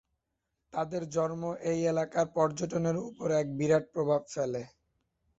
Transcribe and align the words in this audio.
তাদের 0.73 1.01
জন্ম 1.09 1.41
এই 1.71 1.79
এলাকার 1.91 2.27
পর্যটনের 2.35 2.97
উপর 3.07 3.27
এক 3.41 3.47
বিরাট 3.57 3.85
প্রভাব 3.93 4.21
ফেলে। 4.33 4.61